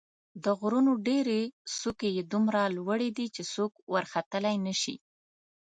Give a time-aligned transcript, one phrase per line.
[0.43, 1.41] د غرونو ډېرې
[1.79, 4.95] څوکې یې دومره لوړې دي چې څوک ورختلای نه شي.